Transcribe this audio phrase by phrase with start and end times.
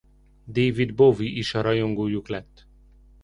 [0.47, 2.67] David Bowie is a rajongójuk lett.